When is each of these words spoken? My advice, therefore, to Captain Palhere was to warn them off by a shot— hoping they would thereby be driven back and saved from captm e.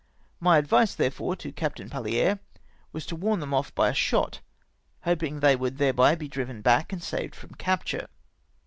My 0.39 0.57
advice, 0.57 0.95
therefore, 0.95 1.35
to 1.35 1.51
Captain 1.51 1.87
Palhere 1.87 2.39
was 2.91 3.05
to 3.05 3.15
warn 3.15 3.39
them 3.39 3.53
off 3.53 3.75
by 3.75 3.87
a 3.89 3.93
shot— 3.93 4.39
hoping 5.05 5.41
they 5.41 5.55
would 5.55 5.77
thereby 5.77 6.15
be 6.15 6.27
driven 6.27 6.63
back 6.63 6.91
and 6.91 7.03
saved 7.03 7.35
from 7.35 7.51
captm 7.51 8.05
e. 8.05 8.07